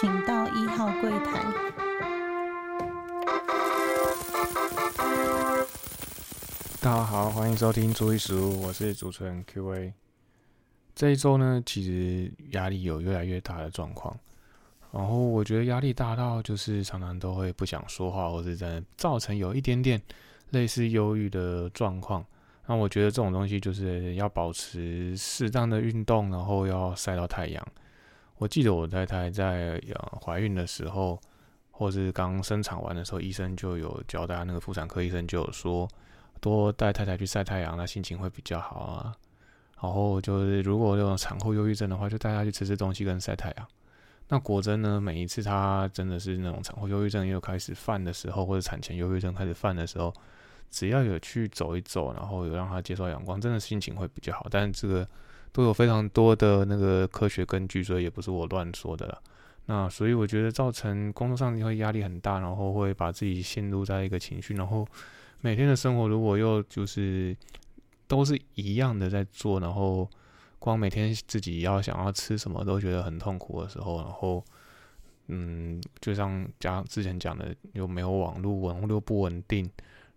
[0.00, 1.40] 请到一号柜台。
[6.80, 9.94] 大家好，欢迎收听注意食物，我是主持人 Q A。
[10.96, 14.18] 这一周呢，其实压力有越来越大的状况，
[14.90, 20.02] 然后我觉得压力大到就是常常都会不想说话，或者在造成有一点点
[20.50, 22.24] 类似忧郁的状况。
[22.66, 27.64] 那我觉得这种东西就是要保持适当的运动，然后要晒到太阳。
[28.44, 31.18] 我记得我太太在呃怀孕的时候，
[31.70, 35.88] 或是刚生产完的时候，医生就有教大家，那个妇产科医生就有说，
[36.42, 39.16] 多带太太去晒太阳，那心情会比较好啊。
[39.80, 43.66] 然后就是如果有产后忧郁症的话，就带她去吃吃东西跟晒太阳。
[44.28, 50.12] 那果真呢，每一次她真的是那种产后忧郁症又开始犯的时候，或者产前忧郁症开始犯的时候。
[50.70, 54.48] 只要有去走一走，然后有让她接受阳光，真的心情会比较好。
[54.50, 55.08] 但这个
[55.54, 59.22] 都有非常多的那个科学根据，所以也不是我乱说的了。
[59.66, 64.84] 那所以我觉得造成工作上会压力很大，然后会把自己陷入在一个情绪，然后
[65.40, 67.34] 每天的生活如果又就是
[68.08, 70.10] 都是一样的在做，然后
[70.58, 74.44] 光每天自己要想要吃什么都觉得很痛苦的时候，然后
[75.28, 79.70] 嗯，就像讲之前讲的，又没有网络，网络又不稳定。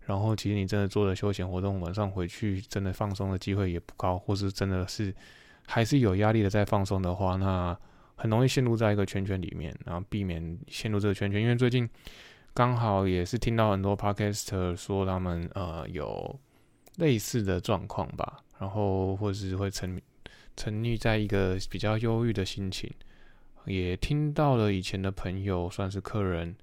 [0.08, 5.14] 然后，其实你真的做了休闲活动，晚上回去真的放松的机会也不高，或是真的是
[5.66, 7.78] 还是有压力的在放松的话，那
[8.16, 11.42] 很容易陷入在一个圈圈里面，然后避免陷入这个圈圈。
[11.42, 11.86] 因为最近
[12.54, 16.40] 刚好也是听到很多 podcast 说他们呃有
[16.96, 20.00] 类似的状况吧，然后或是会沉
[20.56, 22.90] 沉溺在一个比较忧郁的心情，
[23.66, 26.56] 也听到了以前的朋友算是客人。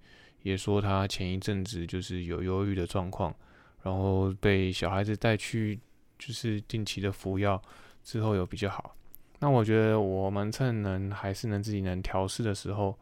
[0.46, 3.34] 也说他前一阵子就是有忧郁的状况，
[3.82, 5.80] 然后被小孩子带去，
[6.20, 7.60] 就是定期的服药
[8.04, 8.96] 之后有比较好。
[9.40, 12.96] 那我觉得我们趁能还是能自己能调试的时候，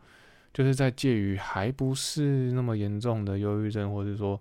[0.54, 4.40] 就是在介于还不是那么严重的忧郁症，或者说，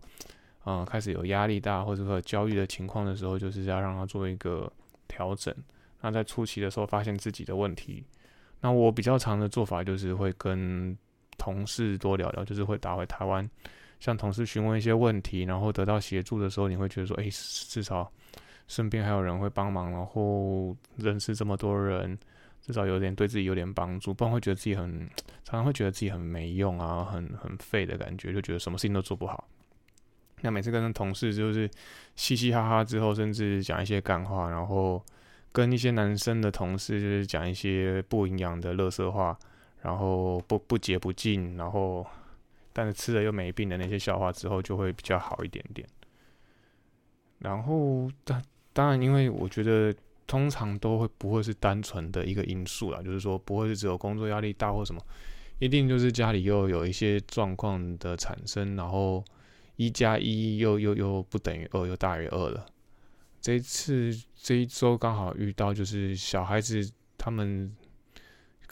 [0.65, 4.73] 嗯，开始有压力大或者说焦虑的情况的时候，就是要让他做一个
[5.09, 5.53] 调整。
[6.03, 8.05] 那在初期的时候发现自己的问题，
[8.61, 10.97] 那我比较常的做法就是会跟。
[11.43, 13.51] 同事多聊聊，就是会打回台湾，
[13.99, 18.09] 向同事询问一些问题，然后得到协助的时候，你会觉得说，哎，至少
[18.69, 22.17] 身边还有人会帮忙，然后认识这么多人，
[22.61, 25.01] 至少有点对自己有点帮助，不然会觉得自己很，
[25.43, 29.49] 常常会觉得自己很没用啊，很很废的感觉，就觉得什么事情都做不好。
[30.43, 31.69] 那每次跟同事就是
[32.15, 35.05] 嘻嘻哈哈之后，甚至讲一些干话，然后
[35.51, 39.37] 跟一些男生的同事就是讲一些不营养的乐色话。
[39.83, 42.07] 然后不不洁不净，然后
[42.73, 45.85] 但是吃了又没病的那些笑话之后就会比较好一点点。
[47.41, 48.41] 然后当
[48.73, 49.93] 当然，因为我觉得
[50.25, 55.05] 通常都会不会是单纯的一个因素啦，就是说不会是只有工作压力大或什么，
[55.59, 59.25] 一定就是家里又有一些状况的产生，然后
[59.75, 62.65] 一加一又又又不等于二，又大于二了。
[63.41, 66.89] 这一次这一周刚好遇到，就是小孩子
[67.19, 67.75] 他们。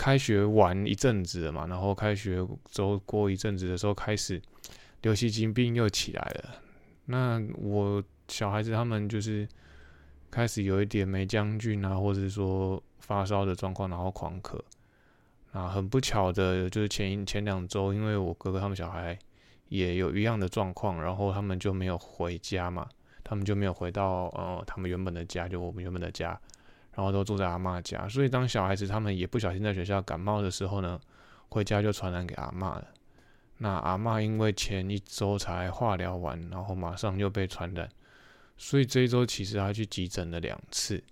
[0.01, 2.39] 开学完一阵子了嘛，然后开学
[2.71, 4.41] 周过一阵子的时候，开始
[5.03, 6.55] 流行性病又起来了。
[7.05, 9.47] 那我小孩子他们就是
[10.31, 14.59] 开始有一点没将军啊，或者是说发烧的状况，然后狂咳。
[15.53, 19.19] 那很不巧的，就是前前两周，因为我哥哥他们小孩
[19.69, 22.89] 也有一样的状况，然后他们就没有回家嘛，
[23.23, 26.41] 他们就没有回到呃他们原本的家，就我们原本的家。
[26.95, 31.01] 然后都住在阿妈家，所以当小孩子他们也不小心在学校感冒的时候呢，
[31.49, 32.89] 回家就传染给阿妈了。
[33.59, 37.89] 那阿妈因为前一周才化疗完，然后马上又被传染，
[38.57, 41.03] 所以这一周其实她去急诊了两次。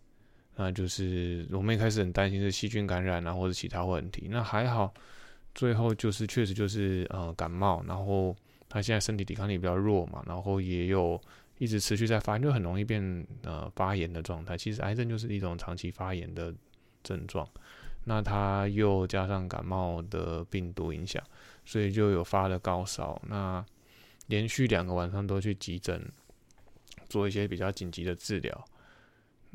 [0.56, 4.26] 那就是我们一开始很担心是细菌感染啊，或者其他问题。
[4.30, 4.92] 那还好，
[5.54, 8.34] 最后就是确实就是呃感冒，然后
[8.68, 11.20] 她现在身体抵抗力比较弱嘛，然后也有。
[11.58, 14.56] 一直持续在发，就很容易变呃发炎的状态。
[14.56, 16.54] 其实癌症就是一种长期发炎的
[17.02, 17.46] 症状，
[18.04, 21.20] 那他又加上感冒的病毒影响，
[21.64, 23.20] 所以就有发了高烧。
[23.26, 23.64] 那
[24.28, 26.00] 连续两个晚上都去急诊
[27.08, 28.64] 做一些比较紧急的治疗，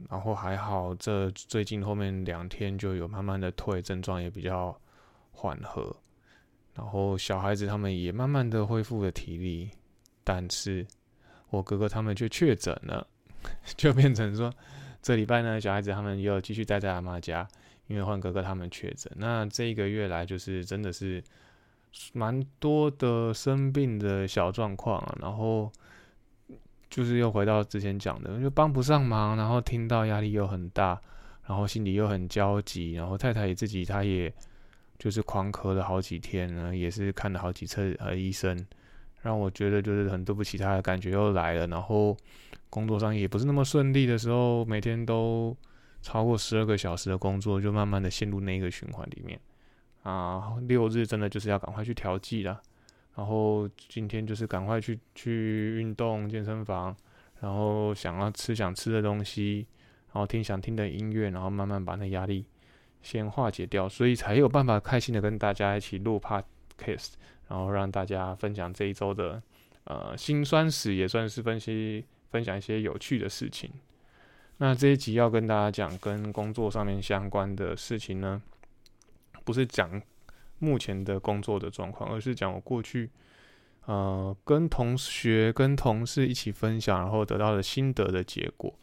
[0.09, 4.77] 然后还好，这最近后面两天就有慢慢的退，症状也比较
[5.31, 5.95] 缓和。
[6.75, 9.69] 然后小孩子他们也慢慢的恢复了体力，
[10.25, 10.85] 但是。
[11.53, 13.05] 我哥哥他们却确诊了，
[13.77, 14.51] 就变成说，
[15.03, 17.47] 这礼拜呢，小孩子他们又继续待在阿妈家，
[17.85, 19.11] 因为换哥哥他们确诊。
[19.17, 21.23] 那这一个月来，就是真的是
[22.11, 25.15] 蛮多的生病的小状况啊。
[25.21, 25.71] 然后
[26.89, 30.99] 就是又回到之前讲的，就帮不上忙，然后听到压力又很大，
[31.45, 34.33] 然后心里又很焦急，然后太太也自己，她也
[34.97, 38.57] 就是狂咳了好几天呢，也是看了好几次呃医生，
[39.23, 41.65] 让我觉得就是很对不起他的感觉又来了。
[41.65, 42.15] 然后
[42.69, 45.57] 工作上也不是那么顺利的时候，每天都
[46.03, 49.39] 超过十二个小时的工作，就慢慢的陷入那一个循环里面
[50.03, 50.53] 啊。
[50.67, 52.61] 六日真的就是要赶快去调剂了，
[53.15, 56.95] 然后今天就是赶快去去运动健身房，
[57.39, 59.65] 然后想要吃想吃的东西，
[60.11, 62.45] 然后听想听的音乐，然后慢慢把那压力。
[63.01, 67.15] 先化解掉，所以才有办法开心的跟大家一起录 podcast，
[67.47, 69.41] 然后让大家分享这一周的
[69.85, 73.71] 呃辛酸史，也算是分析分享一些有趣的事情。
[74.57, 78.41] 那这一集要跟大家讲跟工作上面相关的事情呢，
[79.43, 80.01] 不是讲
[80.59, 83.09] 目前的工作的状况，而是讲我过去
[83.85, 88.73] 呃跟同学跟同事一起分享，然后得到的心得的结果。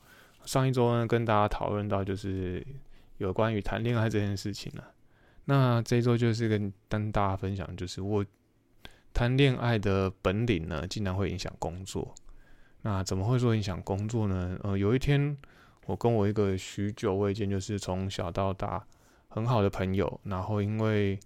[0.44, 2.66] 上一周呢，跟大家讨论到就是。
[3.20, 4.82] 有关于谈恋爱这件事情呢，
[5.44, 8.24] 那这一周就是跟跟大家分享，就是我
[9.12, 12.14] 谈恋爱的本领呢，竟然会影响工作。
[12.82, 14.58] 那怎么会说影响工作呢？
[14.62, 15.36] 呃，有一天
[15.86, 18.84] 我跟我一个许久未见，就是从小到大
[19.28, 21.18] 很好的朋友，然后因为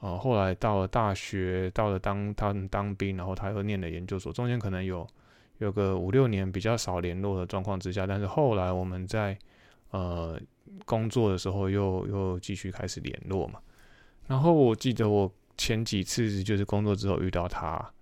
[0.00, 5.06] 呃后来到了大学，到了当他当兵，然后他又念了研究所，中间可能有
[5.58, 9.38] 有个五六年比较少联络的状况之下，但是后来我们在
[9.90, 10.40] 呃。
[10.86, 13.58] 工作的时候又又继续开始联络嘛，
[14.28, 17.92] 然后我记得我前几次就是工作之后遇到他，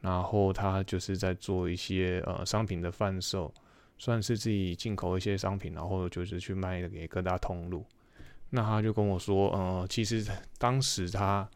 [0.00, 3.52] 然后他就是在做一些呃商品的贩售，
[3.98, 7.84] 算是自己进口一些商品，然后就是去卖给各大通路。
[8.50, 10.24] 那他就跟我说，呃，其实
[10.58, 11.46] 当时他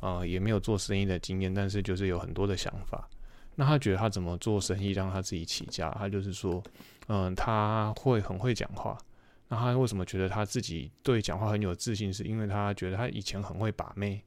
[0.00, 3.08] 呃也没有做生意的经验，但是就是有很多的想法。
[3.54, 5.92] 那他觉得他怎么做生意让他自己起家？
[5.92, 6.60] 他就是说，
[7.06, 8.98] 嗯，他会很会讲话。
[9.46, 12.12] 那他为什么觉得他自己对讲话很有自信？
[12.12, 14.20] 是因为他觉得他以前很会把妹，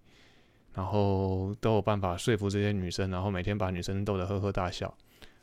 [0.77, 4.95] 然后都有办法说服这些女生，然后每天把女生逗得呵呵大笑。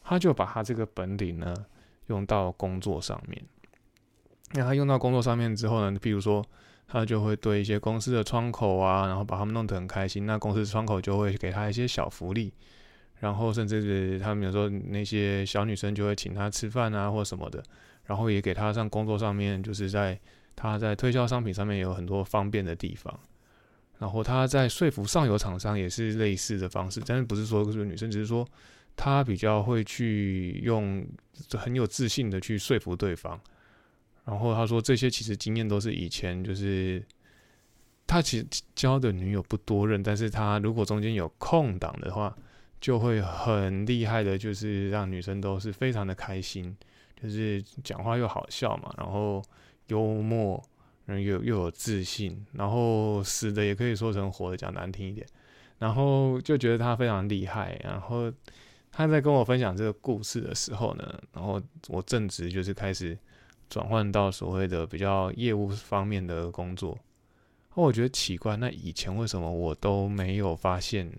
[0.04, 1.52] 他就把他这个本领呢
[2.06, 3.42] 用到工作上面。
[4.52, 6.44] 那他用到工作上面之后呢，比如说
[6.86, 10.24] 他就会对一些公司的窗口啊，然后把他们弄得很开心。
[10.24, 12.54] 那公司窗口就会给他一些小福利，
[13.18, 17.60] 然后甚至是他们有时候那些小女生就会请他吃饭啊，或什么的。
[18.04, 20.16] 然后也给他上工作上面，就是在
[20.54, 23.18] 他在推销商品上面有很多方便的地方。
[24.04, 28.46] 然后他在说服上游厂商也是类似的方式，但是不是说是女生，只是说
[28.94, 31.02] 他比较会去用
[31.52, 33.40] 很有自信的去说服对方。
[34.26, 37.02] 然后他说这些其实经验都是以前就是
[38.06, 42.36] 他其实交的女友不多认，但是他如果中间有空档的话，
[42.82, 46.76] 就会很厉害的，就是让女生都是非常的开心。
[47.18, 49.42] 就是讲话又好笑嘛，然后
[49.86, 50.62] 幽默，
[51.06, 55.26] 然后又又有自信，然后死的也可以说成活的，讲难听一点，
[55.78, 57.78] 然后就觉得他非常厉害。
[57.84, 58.32] 然后
[58.90, 63.18] 他在跟我分享这个故事的时候呢，然后我正值就是开始
[63.68, 66.98] 转换到所谓的比较业务方面的工作，
[67.74, 71.10] 我觉得奇怪，那以前为什么我都没有发现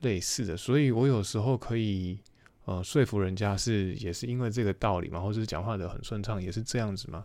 [0.00, 0.56] 类似的？
[0.56, 2.18] 所以我有时候可以。
[2.66, 7.24] 呃，说服人家是也是因为这个道理嘛，或者是讲话的很顺畅，也是这样子嘛。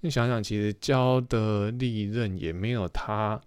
[0.00, 3.40] 你想想，其实交的利润也没有他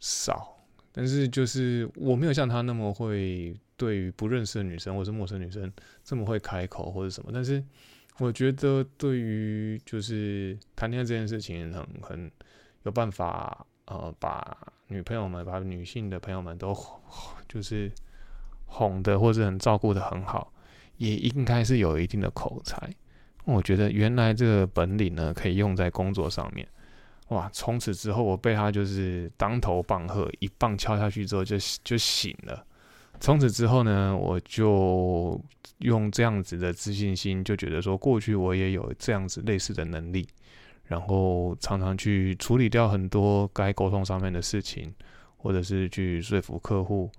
[0.00, 5.70] 少，但是就是我没有像他那么会对于不认识的女生或是陌生女生
[6.02, 7.30] 这么会开口或者什么。
[7.32, 7.62] 但是
[8.18, 12.32] 我觉得对于就是谈恋爱这件事情，很很
[12.84, 16.74] 有办法呃，把女朋友们、把女性的朋友们都
[17.48, 17.90] 就是
[18.66, 20.50] 哄的，或者很照顾的很好。
[20.96, 22.88] 也应该是有一定的口才，
[23.44, 26.66] 我觉得原来这个本领呢，可以用在工作上面。
[27.28, 27.48] 哇！
[27.52, 32.64] 从此之后，我被他就是当头棒喝，一棒敲下去之后就就醒了。
[33.20, 35.40] 从此之后呢，我就
[35.78, 40.28] 用这样子的自信心，就觉得说过去我也有这样子类似的能力，
[40.84, 44.92] 然后常常去处理掉很多该沟通上面的事情，
[45.36, 47.10] 或者是去说服客户。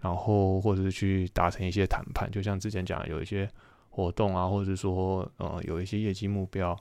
[0.00, 3.48] 然后，或者是去达成一些谈判，就像之前讲，有一些
[3.94, 6.76] 活动啊，或者说，呃，有一些业绩目标，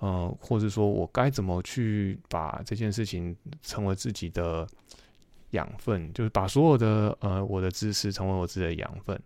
[0.00, 4.64] 嗯，或者说我该怎么去把这件事情成为自己的
[5.50, 9.20] 养分，就是把所有的呃我的知识成为我自己的养分，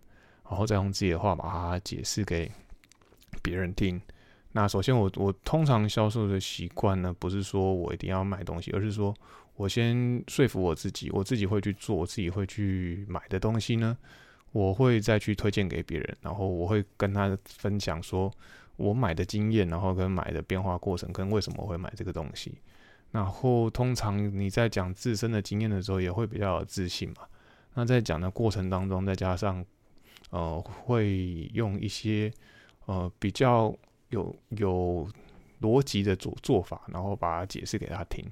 [0.49, 2.51] 然后再用自己的话把它解释给
[3.43, 4.01] 别人听。
[4.53, 9.13] 那首先，我我通常销售的习惯呢，不是说我一定要卖东西，而是说。
[9.57, 13.97] 我先说服我自己，我自己会去做，我自己会去买的东西呢，
[14.55, 18.31] 我会再去推荐给别人，然后我会跟他分享说
[18.77, 22.57] 我买的经验，然后跟买的变化过程，跟为什么会买这个东西。
[23.11, 27.27] 然后通常你在讲自身的经验的时候，也会比较有自信嘛。
[27.73, 29.63] 那在讲的过程当中，再加上
[30.29, 32.31] 呃，会用一些
[32.85, 33.75] 呃比较
[34.07, 35.05] 有有
[35.59, 38.25] 逻辑的做做法，然后把它解释给他听。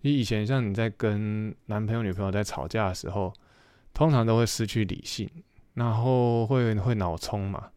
[0.00, 3.30] 你以前像你在跟男朋友、女朋友在吵架的时候，
[3.92, 5.28] 通常都会失去理性，
[5.76, 7.68] 然后会会脑冲嘛。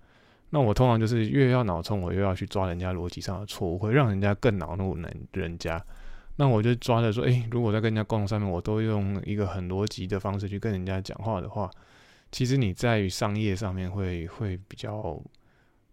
[0.50, 5.80] 那我通常就是越要脑冲，我越要去抓人家逻辑上的错误，会让人家更恼怒人人家。
[6.38, 11.70] 那我就抓着说，诶，如果在跟人家沟通上面，我都用一个很逻辑的方式去跟人家讲话的话，
[12.32, 15.22] 其实你在于商业上面会会比较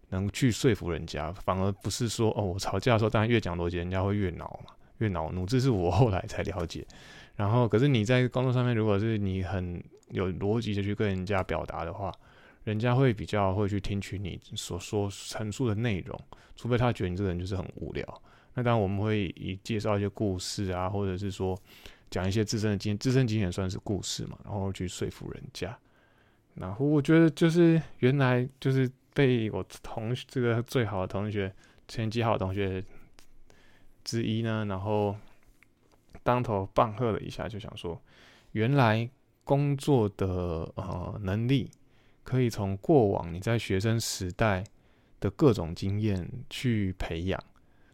[0.09, 5.45] 能去说服人家，反而不是说哦，我吵架的时候，当然越讲逻辑，人家会越恼嘛，越恼怒。
[5.45, 6.87] 这是我后来才了解。
[7.37, 12.11] 然后，可是你在工作上面，如果是你很有逻辑的去跟人家表达的话，
[12.65, 16.19] 人家会比较会去听取你所说陈述的内容，
[16.55, 18.21] 除非他觉得你这个人就是很无聊。
[18.55, 21.55] 那当然，我们会以介绍一些故事啊，或者是说
[22.09, 25.77] 讲一些自身的经自身经验算是故事嘛，然后去说服人家。
[26.55, 31.53] 然后我觉得就是原来就是被我同这个最好的同学、
[31.87, 32.83] 成绩好的同学
[34.03, 35.15] 之一呢，然后
[36.27, 37.97] 当头棒喝了一下，就想说，
[38.51, 39.09] 原来
[39.45, 40.27] 工作的
[40.75, 41.71] 呃能力
[42.25, 44.61] 可以从过往你在学生时代
[45.21, 47.41] 的各种经验去培养。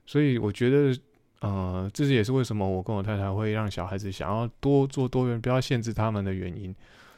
[0.08, 1.00] 所以我觉得，
[1.42, 6.76] 呃，这也是为什么我跟我太太会让小孩子想要多做多元，不要限制他们的原因。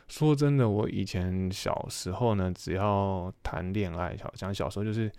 [0.09, 5.09] 说真的，我以前小时候呢，只要谈恋爱，好像小时候就是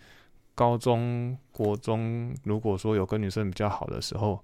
[0.55, 4.39] 高中国中，如果说有跟女生比较好的时候，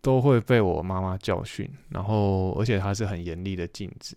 [0.00, 4.16] 都会被我妈妈教训，然后而且她是很严厉的禁止。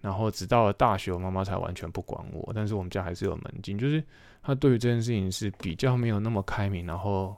[0.00, 4.02] 然后直到了大学，我妈妈才完全不管我，但是我们家还是有门禁，就是
[4.42, 7.36] 她对于这件事情是比较没有那么开明，然后。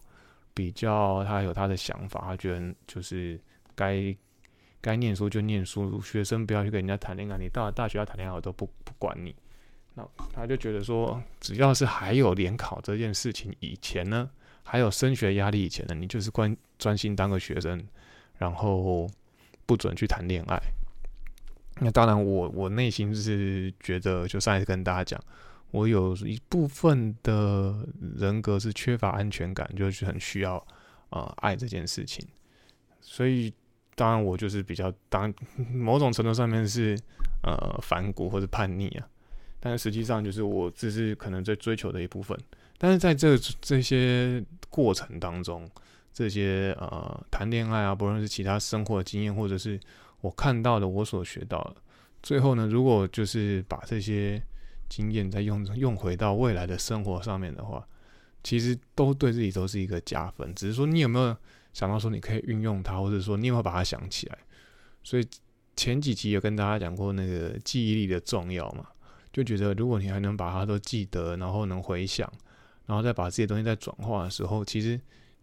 [0.55, 3.41] 比较他有他的想法，他觉得就是
[3.77, 4.13] 该
[4.81, 7.39] 该念书就念书，学生不要去跟人家谈恋爱。
[7.39, 9.33] 你到了大学要谈恋爱，我都不不管你。
[9.95, 14.29] 那他就觉得说，只要是还有联考这件事情以前呢，
[14.65, 17.83] 还有升学压力以前呢，你就是关专心当个学生，
[18.37, 19.09] 然后
[19.67, 20.61] 不准去谈恋爱。
[21.81, 25.23] 那当然，我我内心是觉得，就上一次跟大家讲。
[25.71, 30.67] 我有一部分的人格是缺乏安全感，就是很需要
[31.11, 32.27] 呃爱这件事情，
[33.03, 33.53] 所以
[33.95, 35.33] 当然我就是比较当
[35.71, 36.99] 某种程度上面是
[37.43, 39.07] 呃反骨或者叛逆啊，
[39.61, 42.35] 但是实际上就是我只是可能在追求的一部分，
[42.79, 45.69] 但是在这这些过程当中，
[46.13, 49.79] 这些呃谈恋爱啊，不论是其他生活的经验，或者是
[50.21, 51.77] 我看到的我所学到的，
[52.23, 54.43] 最后呢，如果就是把这些。
[54.91, 57.87] 经验再用用回到未来的生活上面的话，
[58.43, 60.51] 其实都对自己都是一个加分。
[60.55, 61.37] 只是说你有没有
[61.75, 64.39] 想到说你可以运用它，或者说你有没有把它想起来？
[65.05, 65.29] 所以
[65.77, 68.87] 前几集有跟大家讲过那个记忆力的重要嘛，
[69.31, 72.27] 就觉得如果你还能把它都记得，然后能回想，
[72.87, 74.99] 然后再把这些东西再转化的时候，其实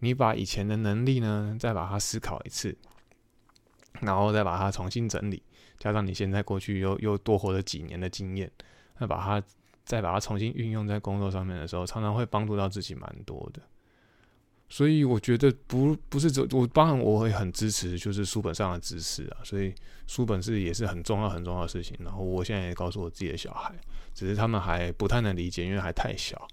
[0.06, 2.78] 你把以前的能力呢，再把它思考一次，
[4.02, 5.42] 然后再把它重新整理，
[5.80, 8.50] 加上你现在过去又又多活了几年的经验。
[9.00, 9.46] 那把它
[9.84, 13.62] 再把它重新运用在工作上面的时候，常常会帮助到自己蛮多的。
[14.70, 19.44] 所以我觉得不不是这我当然我会很支持，就是书本上的知识啊。
[19.44, 19.74] 所以
[20.08, 21.98] 书本是也是很重要很重要的事情。
[22.00, 23.74] 然后我现在也告诉我自己的小孩，
[24.14, 26.48] 只是他们还不太能理解，因为还太小。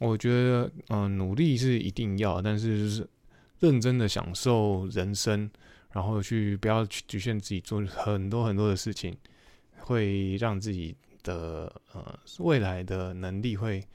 [0.00, 3.08] 我觉得嗯，努力是一定要，但是就是
[3.60, 5.48] 认真的享受人生，
[5.92, 9.16] 然后去不要去局限自己做很多很多的事情，
[9.78, 10.96] 会让自己。
[11.22, 13.86] 的呃，未来的能力会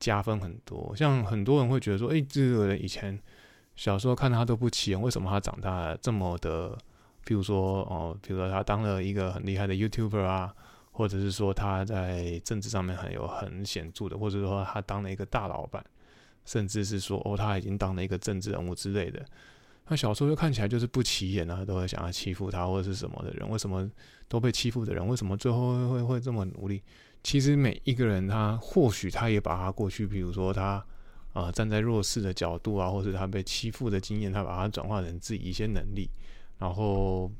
[0.00, 0.92] 加分很多。
[0.96, 3.16] 像很多人会觉得说，哎，这个人以前
[3.76, 6.76] 小时候看他都不起眼，为什么他长大这么的？
[7.24, 10.52] 比如说哦，比如说他当了一个很厉害的 YouTuber 啊，
[10.92, 15.84] 或者是说他在政治上面很有很显著的，或者说他当了一个大老板，
[16.44, 19.24] 甚至是说哦，他已经当了一个政治人物之类的。
[19.88, 23.90] 那小时候就看起来就是不起眼啊，都会想要欺负他或者是什么的人，为什么
[24.28, 26.82] 都被欺负的人，为什么最后会会这么努力？
[27.24, 30.84] 其实每一个人他或许他也把他过去，比如说他
[31.32, 36.08] 啊站在弱势的角度啊，或者他被欺负的经验，他把它转化成自己一些能力，
[36.58, 37.30] 然后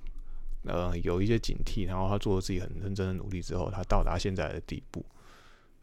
[0.64, 5.04] 呃有一些警惕，然后他做了自己很认真的努力之后，他到达现在的地步。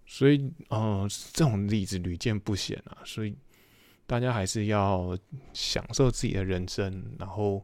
[0.05, 3.35] 所以呃这种例子屡见不鲜啊，所以。
[4.09, 5.15] 大家还是要
[5.53, 7.61] 享受自己的人生，然后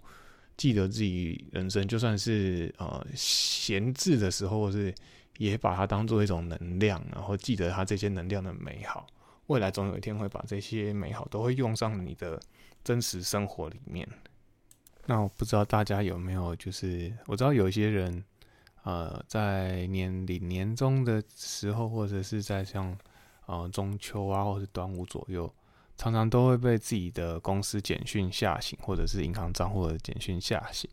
[0.56, 4.94] 记得自己人生，就算是呃闲置的时候，是
[5.40, 9.08] 也把它当做一种能量，然后记得它这些能量的美好。
[9.48, 12.40] 未来总有一天会把这些美好都会用上你的
[12.84, 14.08] 真实生活里面。
[15.08, 18.24] 那我不知道大家有没有，就是我知道有一些人，
[18.84, 22.98] 呃，在年领年终的时候，或者是在像
[23.46, 25.54] 呃中秋啊，或是端午左右，
[25.96, 30.90] 常常都会被自己的公司简讯吓醒，或者是银行账户的简讯吓醒，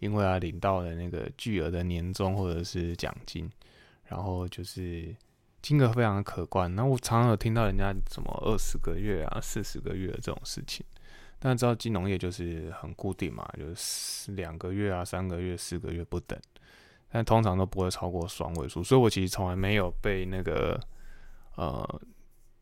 [0.00, 3.48] 因为啊领到了那个巨额的年终或者是奖金，
[4.06, 5.14] 然后就是
[5.62, 6.74] 金额非常的可观。
[6.74, 10.84] 那我常常有听到人家什么二十个月啊、四十个月这种事情。
[11.46, 16.40] 但知道金融业就是很固定嘛，就是两个月啊、三个月、四个月不等，
[17.10, 20.80] 但通常都不会超过双位数，所以我其实从来没有被那个
[21.56, 22.00] 呃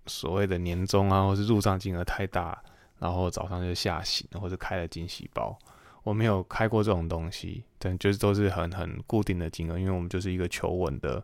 [0.07, 2.61] 所谓的年终啊，或是入账金额太大，
[2.99, 5.57] 然后早上就吓醒，或者开了惊喜包，
[6.03, 11.23] 我没有开过这种东西，但就是都是很很固定的金额，因为我们就是一个求稳的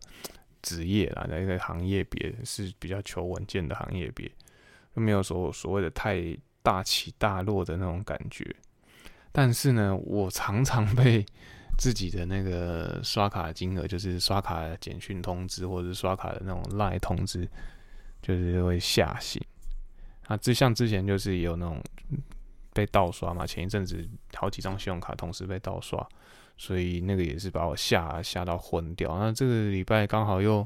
[0.63, 4.31] 职业啦，在一个行业别是比较求稳健的行业别，
[4.95, 6.39] 就没有所所谓的太。
[6.69, 8.45] 大起大落的那种感觉，
[9.33, 11.25] 但是呢，我常常被
[11.79, 17.49] 自己的那个刷卡金额，就是刷卡简讯通知，或者是刷卡的那种赖通知，
[18.21, 19.43] 就是会吓醒。
[20.27, 21.83] 啊，之像之前就是有那种
[22.75, 26.07] 被盗刷嘛，前一阵子好几张信用卡同时被盗刷，
[26.59, 29.19] 所以那个也是把我吓吓到昏掉。
[29.19, 30.63] 那这个礼拜刚好又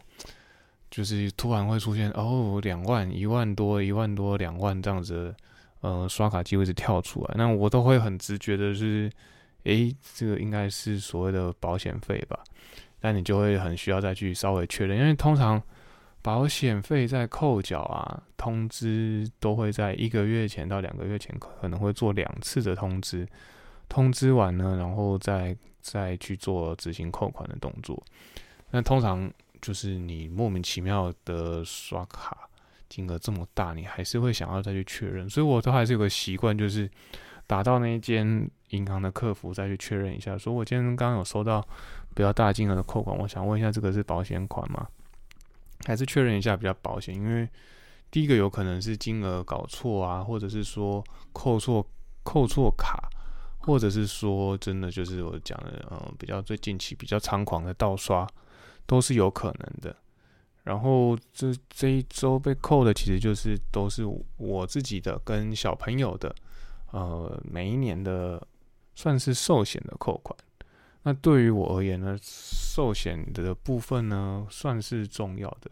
[0.91, 5.33] 就是突然会出现哦，两万、一万多、一万多、两万这样子。
[5.83, 9.11] 呃，刷卡机会是跳出来，那我都会很直觉的是，
[9.65, 12.39] 诶，这个应该是所谓的保险费吧？
[13.01, 15.61] 但你就会很需要再去稍微确认，因为通常
[16.23, 23.27] 保险费在扣缴啊，通知都会在一个月前到两个月前可能会做两次的通知，
[23.89, 28.01] 通知完呢，然后再再去做执行扣款的动作。
[28.71, 29.29] 那通常
[29.61, 32.49] 就是你莫名其妙的刷卡。
[32.93, 36.87] 金额这么大，你还是会想要再去确认，所以我都还是有个习惯，就是
[37.47, 41.67] 打到那一间银行的客服再去确认一下，说我今天刚刚有收到
[42.15, 44.87] 比较大金额的扣款，我想问一下这个是保险款吗？
[45.87, 47.15] 还是确认一下比较保险？
[47.15, 47.49] 因为
[48.11, 51.87] 第一个有可能是金额搞错啊，或者是说扣错
[52.23, 53.09] 扣错卡，
[53.61, 58.29] 或者是说真的就是我讲的，嗯，比较最近期比较猖狂的盗刷，
[58.85, 59.97] 都是有可能的。
[60.65, 64.05] 然后这这一周被扣的，其实就是都是
[64.37, 66.33] 我自己的跟小朋友的，
[66.93, 68.41] 呃，每一年的
[68.95, 70.39] 算是寿险的扣款。
[71.03, 75.69] 那对于我而言呢，寿险的部分呢算是重要的。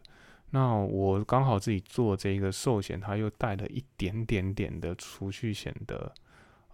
[0.50, 6.12] 那我刚好自己做这个寿险，它又带了一点点点的储蓄险的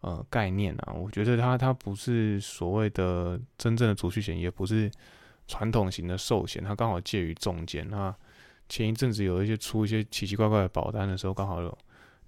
[0.00, 0.94] 呃概念啊。
[0.94, 4.90] 我觉得它它不是所谓的真正的储蓄险，也不是。
[5.46, 7.88] 传统型的寿险，它刚好介于中间。
[7.88, 8.14] 那
[8.68, 11.78] 前一阵子有一些出一些奇奇怪怪的保单的时候，刚好有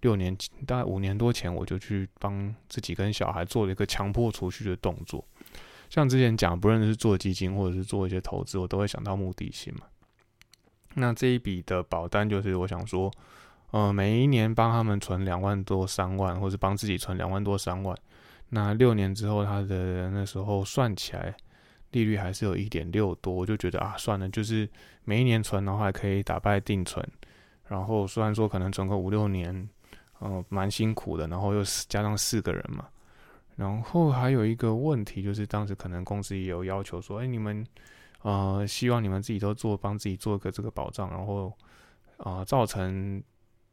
[0.03, 5.25] 六年，大概五年多前，我就去帮自己跟小孩做了一个强迫储蓄的动作。
[5.91, 9.87] 像之前讲，不论是做基金或者是做一些投资，我都会想到目的性嘛。
[10.95, 13.11] 那这一笔的保单就是我想说，
[13.73, 17.97] 呃，每一年帮他们存两万多三万，或者帮自己存两万多三万，
[18.51, 21.35] 那六年之后，他的那时候算起来。
[21.92, 24.68] 利率还是有一点六多，我就觉得啊，算了，就是
[25.05, 27.03] 每一年存的话可以打败定存，
[27.66, 29.68] 然后虽然说可能存个五六年，
[30.18, 32.87] 呃，蛮辛苦的，然后又加上四个人嘛，
[33.57, 37.66] 然后还有一个问题就是当时可能公司也有要求说，哎，你们
[38.22, 41.53] 呃希望你们自己都做，帮自己做一个这个保障，然后
[42.18, 43.22] 啊造成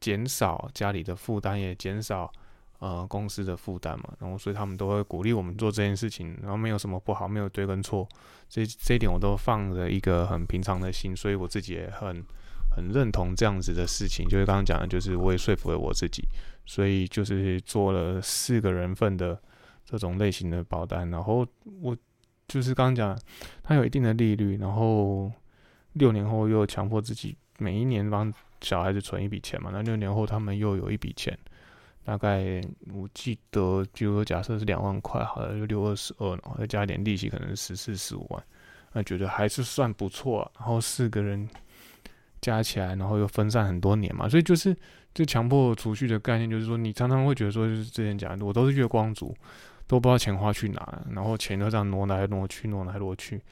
[0.00, 2.32] 减少家里的负担，也减少。
[2.78, 8.06] 呃，公司的负担嘛，然后所以他们都会鼓励我们做这件事情，然后没有什么不好，没有对跟错，
[8.50, 12.22] 这这一点我都放着一个很平常的心，所以我自己也很
[12.70, 14.28] 很认同这样子的事情。
[14.28, 16.22] 就是刚刚讲的，就是我也说服了我自己，
[16.66, 19.40] 所以就是做了四个人份的
[19.86, 21.46] 这种类型的保单，然后
[21.80, 21.96] 我
[22.46, 23.18] 就是刚刚讲，
[23.62, 25.32] 它有一定的利率，然后
[25.94, 31.34] 六年后又强迫自己每一年帮小孩子存一笔钱嘛，那六年后他们又有一笔钱。
[32.06, 32.60] 大概
[32.94, 38.40] 我记得，就说假设是两万块，好了，就六二十二，然后再加一点利息，可能十四十五万，
[38.92, 40.48] 那觉得还是算不错。
[40.56, 41.48] 然后四个人
[42.40, 44.74] 加起来，然后又分散很多年嘛，所以就是
[45.14, 49.34] 就强迫储蓄的概念，就是说你常常会觉得说，就是之前讲的，我都是月光族，
[49.88, 53.42] 都不知道钱花去哪，然后钱都这样挪来挪去，挪来挪去。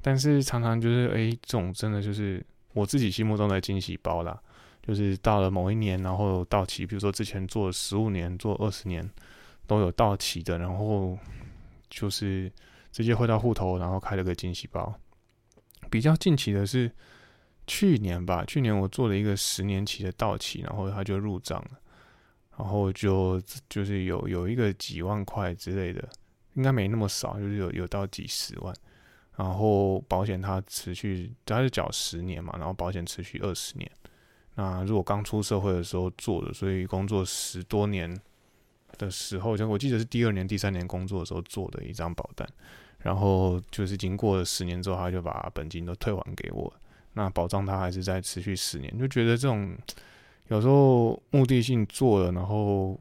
[0.00, 2.42] 但是常常就是，哎，这种真的就是
[2.72, 4.40] 我自己心目中的惊喜包啦。
[4.88, 9.06] 就是到了某一年，然后到期，比如说之前做十五年、做二十年
[9.66, 11.18] 都有到期的，然后
[11.90, 12.50] 就是
[12.90, 14.98] 直接汇到户头，然后开了个惊喜包。
[15.90, 16.90] 比较近期的是
[17.66, 21.78] 去年吧，去年我做了一个十年期的到期，然后它就入账了，
[22.56, 26.08] 然后就就是有有一个几万块之类的，
[26.54, 28.74] 应该没那么少，就是有有到几十万。
[29.36, 33.90] 然后保险它持续，它是缴十年嘛，然后保险持续二十年。
[34.60, 38.12] 那如果刚出社会的时候做的，所以工作十多年
[38.96, 42.44] 的时候，就我记得是第二年、第三年工作的时候做的一张保单。
[42.98, 46.72] 然后就是经过了十年之后，他就把本金都退还给我。
[47.12, 49.72] 那保障他还是在持续十年，就觉得这种
[50.48, 52.98] 有时候目的性做了，然后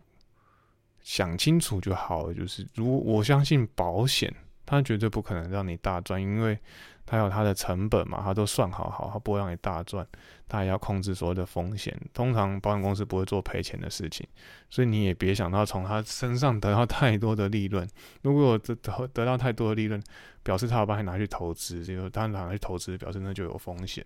[1.02, 2.34] 想清楚就好了。
[2.36, 4.32] 就是如我相信保险。
[4.68, 6.60] 他绝对不可能让你大赚，因为
[7.06, 10.06] 他有他的成本嘛，他都算好好，他不会让你大赚，
[10.50, 11.98] 他也要控制所有的风险。
[12.14, 14.28] 通常保险公司不会做赔钱的事情，
[14.70, 17.88] 所以你也别想到从他身上得到太多的利润。
[18.24, 20.04] 如果得得得到太多的利润，
[20.44, 24.06] 表示他要把你拿去投资，就他拿去投资，表示那就有风险，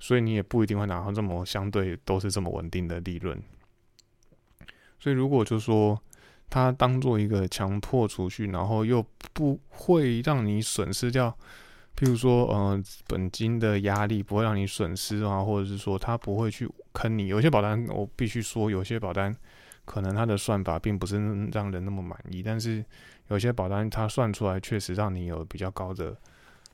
[0.00, 3.40] 所以你也不一定会拿到这么相对都是这么稳定的利润。
[4.98, 6.02] 所以如果就说。
[6.48, 11.30] 它当做一个强迫储蓄，然后又不会让你损失掉，
[11.96, 17.26] 譬如说，呃，本金的压力不会让你损失啊，或者是说它不会去坑你。
[17.26, 19.34] 有些保单我必须说，有些保单
[19.84, 21.16] 可能它的算法并不是
[21.52, 22.84] 让人那么满意，但是
[23.28, 26.16] 有些保单它算出来确实让你有比较高的，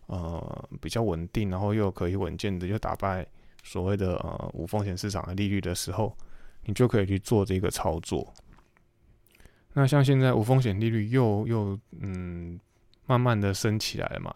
[0.07, 3.27] 呃，比较稳定，然后又可以稳健的就打败
[3.65, 6.17] 所谓的呃无风险市场的利率的时候，
[6.65, 8.33] 你就可以去做这个操作。
[9.75, 12.61] 那像现在无风险利率又又嗯
[13.07, 14.33] 慢慢的升起来了嘛，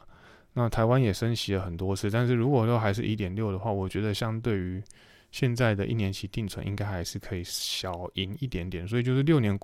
[0.55, 4.83] 那台湾也升息了很多次，但是如果说还是一点六的话，我觉得相对于
[5.31, 8.89] 现在的一年期定存，应该还是可以小赢一点点。
[8.89, 9.59] 所以就是六年、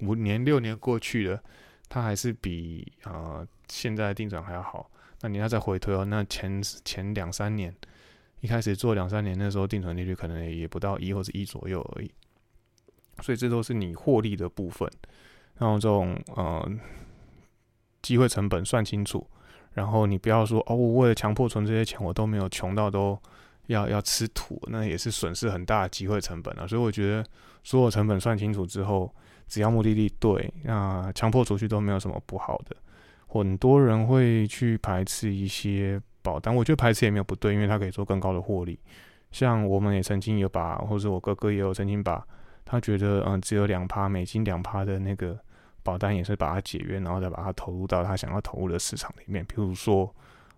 [0.00, 1.42] 五年、六年过去了，
[1.88, 4.90] 它还是比呃现在定存还要好。
[5.20, 7.74] 那你要再回推哦，那前前两三年
[8.40, 12.10] 一开始做两三年那时候定存利率可能也不到一或者一左右而已。
[13.20, 14.90] 所以这都是你获利的部分，
[15.58, 16.70] 然后这种呃
[18.02, 19.26] 机会成本算清楚，
[19.74, 23.18] 然后你不要说哦，我为了强迫存这些钱，我都没有穷到都
[23.66, 26.66] 要要吃土，那也是损失很大的机会成本啊。
[26.66, 27.24] 所以我觉得
[27.62, 29.14] 所有成本算清楚之后，
[29.46, 32.74] 只要目的地对，那强迫储蓄都没有什么不好的。
[33.26, 38.78] 很多人会去排斥一些保单，我觉得排斥也没有不对，因为它可以做更高的获利。
[39.30, 42.26] 像我们也曾经有把，或者我哥哥也有曾经把。
[42.70, 45.36] 他觉得，嗯，只有两趴美金两趴的那个
[45.82, 49.44] 保单也是把它解约，然后再把它投入到他想要投入的市场里面。
[49.44, 50.14] 譬如说，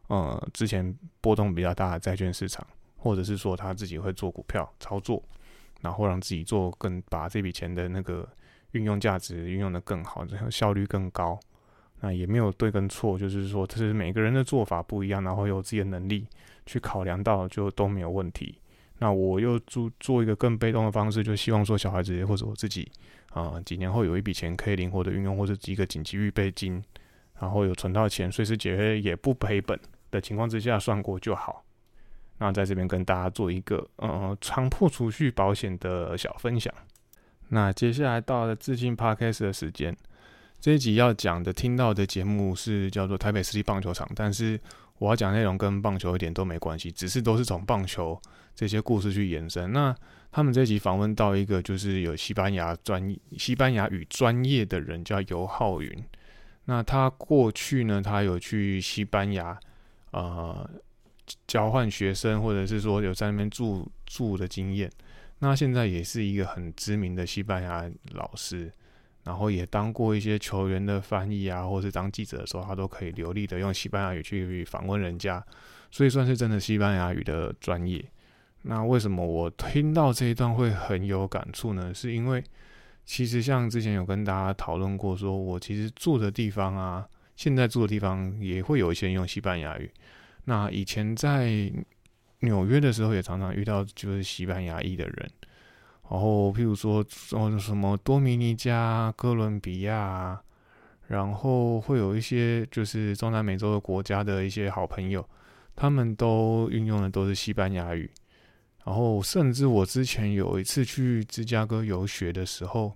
[0.09, 2.67] 呃，之前波动比较大的债券市场，
[2.99, 5.23] 或者是说他自己会做股票操作，
[5.81, 8.29] 然后让自己做更把这笔钱的那个
[8.73, 11.41] 运用价值运用的更好，然后效率更高。
[12.01, 16.27] 那也没有对跟错，就是说这是每个人的做法不一样，然后有自己的能力
[16.67, 18.59] 去考量到，就都没有问题。
[19.03, 22.89] 那我又做做一个更被动的方式，就希望说小孩子或者我自己
[23.31, 26.81] 啊，几年后有一笔钱可以灵活的运用，或者一个紧急预备金，
[27.41, 29.77] 然后有存到钱，随时解约也不赔本
[30.13, 31.65] 的情况之下算过就好。
[32.39, 36.73] 那在这边跟大家做一个呃强迫储蓄保险的小分享。
[37.49, 39.97] 那接下来到了致敬 Podcast 的时间，
[40.61, 44.61] 这一集要讲的听到的节目是叫做台北市立棒球场，但是
[44.99, 48.17] 我要讲内容跟棒球一点都没关系，只是都是从棒球。
[48.55, 49.73] 这些故事去延伸。
[49.73, 49.95] 那
[50.31, 56.05] 他们这集访问到一个就是有西班牙专西班牙语专业的人，叫尤浩云。
[56.65, 59.59] 那他过去呢，他有去西班牙
[60.13, 60.69] 呃
[61.47, 64.91] 交换学生，或者是说有在那边住住的经验。
[65.41, 68.71] 那现在也是一个很知名的西班牙老师，
[69.25, 75.45] 然后也当过一些球员的翻译啊，或是当记者的时候，他都可以流利的用西班牙语去访问人家，
[75.91, 78.05] 所以算是真的西班牙语的专业。
[78.63, 81.93] 那为什么我听到这一段会很有感触呢？
[81.93, 82.43] 是因为
[83.05, 89.91] 其实像之前有跟大家讨论过，说我其实住的地方啊，现在住的地方也会有一些用西班牙语。
[90.45, 91.71] 那以前在
[92.41, 95.31] 纽约的时候，也常常遇到就是西班牙裔的人。
[96.11, 100.41] 然后譬如说说什么多米尼加、哥伦比亚，
[101.09, 105.29] 然后会有一些就是中南美洲的国家的一些好朋友，
[105.75, 108.11] 他们都运用的都是西班牙语。
[108.85, 112.93] 然后，甚至我之前有一次去芝加哥游学的时候，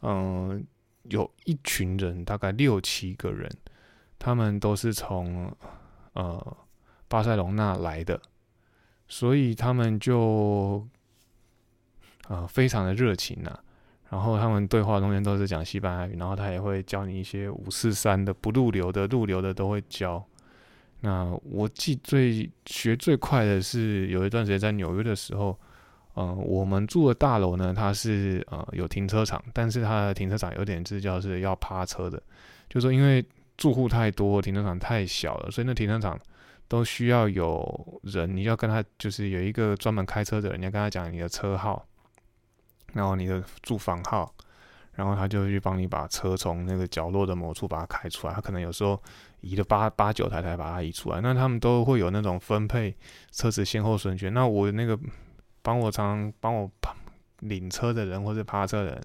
[0.00, 0.64] 嗯，
[1.02, 3.50] 有一群人，大概六七个人，
[4.18, 5.54] 他们都是从
[6.14, 6.56] 呃
[7.06, 8.18] 巴塞隆那来的，
[9.08, 10.88] 所以他们就
[12.28, 13.58] 呃非常的热情呐。
[14.10, 20.26] 然后他们对话中间都是讲西班牙语，然后他也会教你一些五四三的不入流的、入流的都会教。
[21.00, 25.56] 那我记最学最快的是有一段时间在纽约的时候，
[26.16, 32.20] 嗯，我们住的大楼呢，它是呃有停车场，但是它的停车场有点是叫是要趴车的，
[32.68, 33.24] 就是说因为
[33.56, 36.18] 住户太多，停车场太小了，所以那停车场
[36.66, 41.86] 都需要有人，你要跟他就是有一个专门开车的人，你要跟他讲你的车号，
[42.92, 44.34] 然后你的住房号，
[44.94, 49.00] 然后他就去帮你把车从那个角落的某处把它开出来，他可能有时候
[49.40, 52.96] 移了八八九台才把它移出来，那他们都会有那种分配
[53.30, 54.98] 车子先后顺序，那我那个。
[55.60, 56.70] 帮我常帮我
[57.40, 59.02] 领车的人或者趴车的人，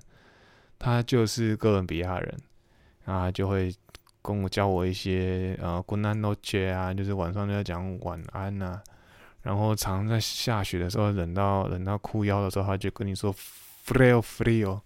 [0.79, 2.37] 他就是哥伦比亚人，
[3.03, 3.73] 啊，就会
[4.21, 8.81] 跟我教我一些呃，good night 啊，就是晚上就在讲晚安呐。
[9.41, 13.33] 然后常在下雪的时候，冷到冷到哭腰的时候，他就跟你说
[13.85, 14.79] frio frio，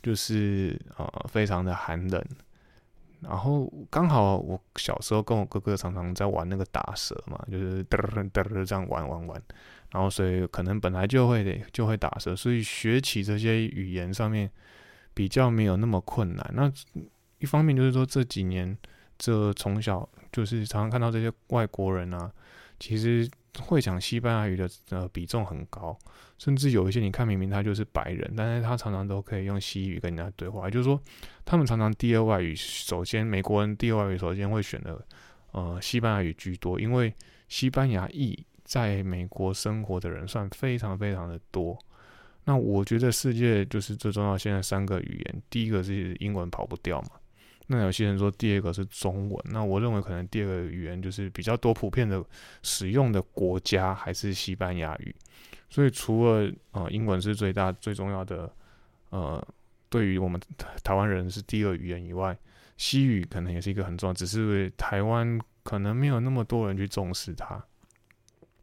[0.00, 2.24] 就是呃非常的寒冷。
[3.20, 9.42] 然后刚好我小时候跟我哥哥常常在玩那个打蛇嘛，就是嘚嘚嘚这样玩玩玩。
[9.90, 14.50] 然后，所以可能本来就会得就会打蛇，所以学起这些语言上面
[15.14, 16.50] 比较没有那么困难。
[16.52, 16.70] 那
[17.38, 18.76] 一方面就是说这几年
[19.16, 22.28] 这从小就是常常看到这些外国人啊，
[22.80, 25.98] 其实会讲西班牙语的呃比重很高，
[26.38, 30.66] 甚至有一些你看明明他就是白人，但是他常常都可以用西语跟人家对话。
[30.66, 31.00] 也就是说，
[31.44, 35.00] 他们常常第二外语首先美国人第二外语首先会选的
[35.52, 37.12] 呃西班牙语居多，因为
[37.48, 38.44] 西班牙裔。
[38.64, 41.78] 在美国生活的人算非常非常的多，
[42.44, 44.38] 那我觉得世界就是最重要。
[44.38, 47.10] 现在三个语言，第一个是英文跑不掉嘛。
[47.66, 52.22] 那有些人说第二个是中文，那我认为可能第二个语言就是比较多普遍的
[52.62, 55.14] 使用的国家还是西班牙语。
[55.70, 58.52] 所以除了呃英文是最大最重要的，
[59.10, 59.44] 呃
[59.88, 60.40] 对于我们
[60.82, 62.36] 台湾人是第二语言以外，
[62.76, 67.64] 西语可能也是一个很重要，只是台湾可能没有那么多人去重视它。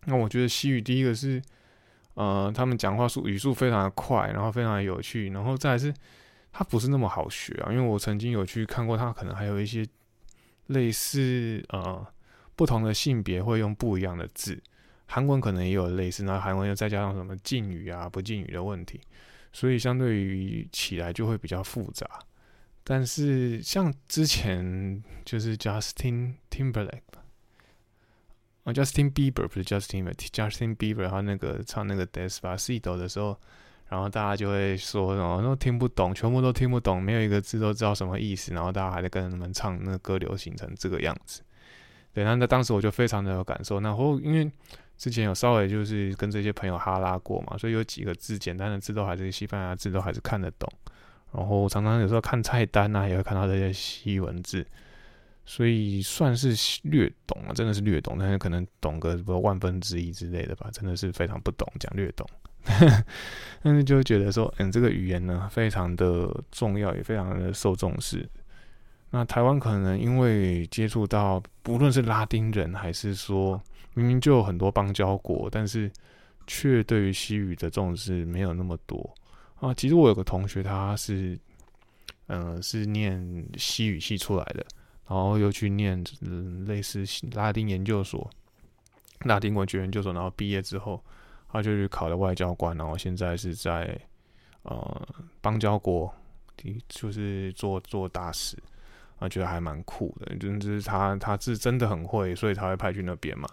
[0.05, 1.41] 那我觉得西语第一个是，
[2.13, 5.93] 呃，他们讲话速语速非常的快，然后非常的有趣，然后再是
[6.51, 7.71] 它不是那么好学啊。
[7.71, 9.85] 因为我曾经有去看过，它可能还有一些
[10.67, 12.05] 类似呃
[12.55, 14.61] 不同的性别会用不一样的字，
[15.07, 19.01] 韩文可能也有类似，那韩文又再加上什么敬语啊不敬语的问题，
[19.51, 22.07] 所以相对于起来就会比较复杂。
[22.83, 27.01] 但是像之前就是 Justin Timberlake。
[28.63, 33.35] 啊，Justin Bieber 不是 Justin，Justin Bieber 他那个唱那个 Despacito 的时候，
[33.91, 41.41] 然后大家就会说，什么都听不懂，全部都听不懂，没有一个字都知道什么意思，然后大家还在跟他们唱那个歌，流行成这个样子。
[42.13, 43.81] 对，那那当时我就非常的有感受。
[43.81, 44.49] 然后因为
[44.97, 50.71] 之前有稍微就是跟这些朋友哈拉过嘛，所以有几个字简单的字都还是西班牙字都还是看得懂。
[51.33, 54.65] 然后常常有时候看菜单啊，也会看到这些西文字。
[55.45, 62.25] 所以算是略懂啊，真的是略懂，但是可能懂个不万分之一之类的吧，真的是非常不懂，讲略懂。
[63.63, 68.27] 但是就觉得说，嗯，这个语言呢，非常的重要，也非常的受重视。
[69.11, 73.61] 那台湾可能因为接触到，不论是拉丁人，还是说
[73.93, 75.91] 明明就有很多邦交国，但是
[76.47, 79.13] 却对于西语的重视没有那么多
[79.59, 79.73] 啊。
[79.73, 81.37] 其实我有个同学，他是，
[82.27, 84.65] 嗯，是念西语系出来的。
[85.07, 88.29] 然后又去念嗯类似拉丁研究所、
[89.25, 91.03] 拉丁文学研究所，然后毕业之后，
[91.51, 93.99] 他就去考了外交官，然后现在是在
[94.63, 95.07] 呃
[95.41, 96.13] 邦交国，
[96.87, 98.57] 就是做做大使，
[99.19, 103.47] 啊觉得还蛮酷的，就是他他是真的很会，所以他会派去那边嘛。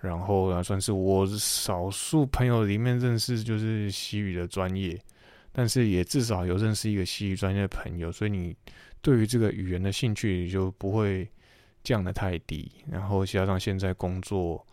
[0.00, 5.00] 然后啊算是我少数朋友里面认识就是西语的专业，
[5.52, 8.56] 但是也至少有认识一个西语专业的朋友，所以你。
[9.04, 11.28] 对于这个语言的兴趣就不会
[11.82, 14.66] 降得太低，然后加上现在工作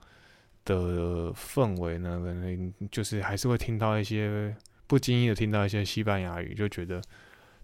[0.65, 4.55] 的氛围呢，可能就是还是会听到一些
[4.87, 7.01] 不经意的听到一些西班牙语，就觉得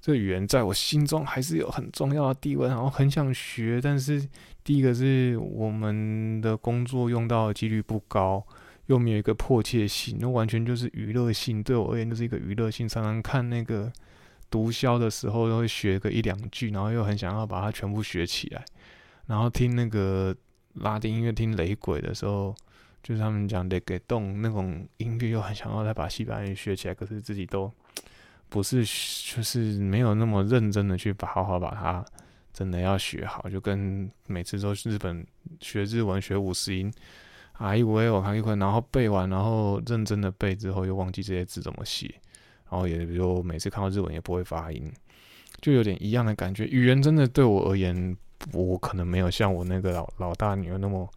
[0.02, 3.80] 这个语言在我心中还是有很重要的地位，然后很想学。
[3.82, 4.28] 但是
[4.64, 8.46] 第一个是我们的工作用到的几率不高，
[8.88, 11.62] 又没有一个迫切性，那完全就是娱乐性。
[11.62, 13.92] 对我而言，就是一个娱乐性，常常看那个。
[14.50, 18.64] 毒枭的时候都会学个一两句，然后又很想要把它全部学起来。
[19.26, 20.34] 然后听那个
[20.76, 22.56] 拉丁音乐，听雷鬼的时候，
[23.08, 26.94] 就是他们讲雷给动那种音乐，又很想要再把西班牙语学起来。
[26.94, 27.72] 可是自己都
[28.50, 28.84] 不是，
[29.34, 32.04] 就是没有那么认真的去把好好把它
[32.52, 33.50] 真的要学好。
[33.50, 35.26] 就跟每次都日本
[35.62, 36.92] 学日文学五十音，
[37.54, 42.14] 啊一五 A 我看一会，然后背完，然后认真的背之后，又忘记这些字怎么写。
[42.70, 44.92] 然后也比如每次看到日文也不会发音，
[45.62, 46.66] 就有点一样的感觉。
[46.66, 48.18] 语言真的对我而言，
[48.52, 51.10] 我可能没有像我那个老老大女儿那么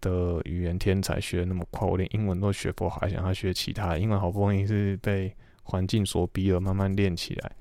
[0.00, 3.96] 的语言天才，学的那么快，我连英文都学不好，还想要学其他。
[3.96, 7.52] 英文好不容易是被环境所逼而慢慢练起来，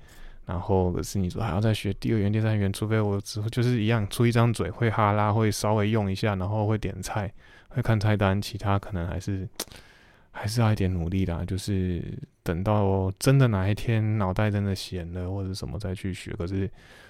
[0.45, 7.31] 然后可是你说还要再学第二语言、第三语言，除非我只就是一样出一张嘴，会哈拉，会稍微用一下，然后会点菜，
[7.67, 9.47] 会看菜单，其他可能还是
[10.31, 11.43] 还是要一点努力啦。
[11.45, 12.03] 就是
[12.41, 16.31] 等到真的哪一天脑袋真的闲了或者什么再去学。
[16.31, 16.69] 可是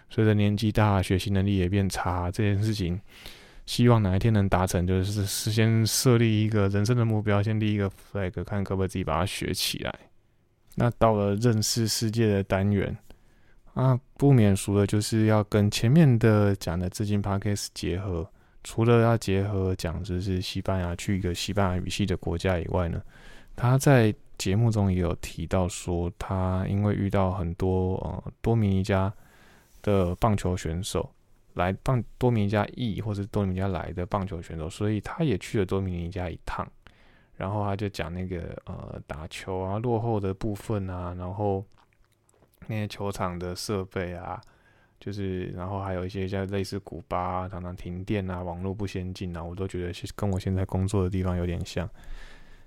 [0.10, 3.00] 随着年纪大，学习能力也变差，这件事情。
[3.69, 9.93] 希望哪一天能达成，就是事先设立一个人生的目标，先立一个 flag，看可不可以自己把它学起来。
[10.73, 12.97] 那到了认识世界的单元
[13.75, 18.27] 啊，不免俗的就是要跟前面的讲的资金 p a c k a g e 结合。
[18.63, 22.99] 除了要结合讲就是西班牙去一个西班牙语系的国家以外呢，
[23.55, 29.13] 他在节目中也有提到说，他因为遇到很多呃多米尼加
[29.84, 31.08] 的棒球选手。
[31.60, 36.65] 来棒多米尼加裔或者多米尼加来的棒球选手，所以他也去了多米尼加一趟，
[37.36, 41.63] 然后他就讲那个呃打球啊落后的部分啊，然后
[42.67, 44.41] 那些球场的设备啊，
[45.00, 51.88] 就是然后还有一些像类似古巴常常停电啊，网络不先进啊，我都觉得跟我现在工作的地方有点像。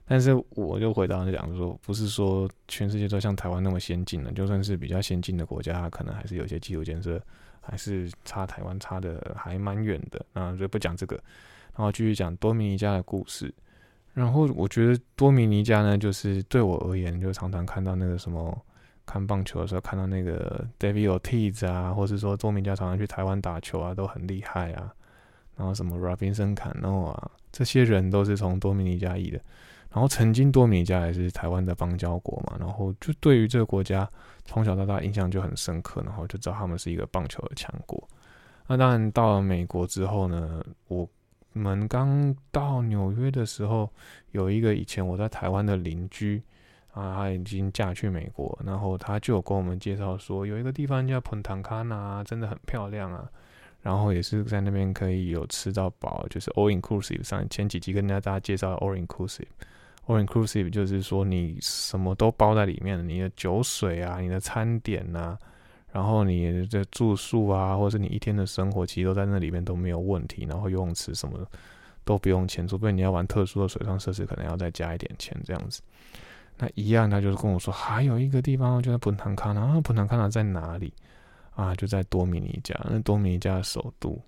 [0.05, 7.23] 但是我就回答讲说，不是说全世界都像台湾那么先进了，就算是比较先进的国家，可能还是有些基础建设。
[7.63, 11.17] 还是差台湾差的还蛮远的啊，就不讲这个，
[11.75, 13.53] 然后继续讲多米尼加的故事。
[14.13, 18.55] 然后我觉得多米尼加呢，就是对我而言，就常常看到那个什么
[19.07, 24.93] 看棒球的时候，看到那个 David Ortiz 啊，或是说多米尼加常常去台湾打球啊，都很厉害啊。
[25.57, 29.41] 然后什么 Robinson Cano 啊，这些人都是从多米尼加裔的。
[29.91, 34.09] 然后曾经多米尼加也是台湾的邦交国嘛，然后就对于这个国家
[34.45, 38.09] 从小到大印象就很深刻，然后就知道他们是一个棒球的强国。
[38.67, 41.09] 那当然到了美国之后呢，我
[41.53, 43.91] 们刚到纽约的时候，
[44.31, 46.43] 有一个以前我在台湾的邻居
[46.93, 53.29] 啊，他已经嫁去美国，然后他就有跟我们介绍说，有一个地方叫彭坦卡纳，真的很漂亮啊。
[53.83, 57.23] 然后也是在那边可以有吃到饱，就是 all inclusive。
[57.25, 59.49] 上前几集跟大家介绍 all inclusive。
[60.09, 65.39] All inclusive 就是说你什么都包在里面，你的酒水啊，你的餐点呐，
[65.93, 70.45] 然后你的住宿啊，或者是你一天的生活，其实都在那里面都没有问题。
[70.49, 71.39] 然后游泳池什么
[72.05, 75.81] 都不用钱，除非你要玩特殊的水上设施，可能要再加一点钱这样子。
[76.59, 80.93] 那一样，他就是跟我说还有一个地方就在普坦卡纳，普坦卡纳在哪里
[81.55, 81.73] 啊？
[81.77, 84.21] 就在多米尼加，那多米尼加的首都。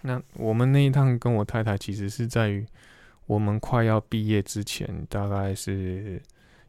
[0.00, 2.66] 那我们那一趟跟我太太其实是在于。
[3.28, 6.20] 我们快要毕业之前，大概是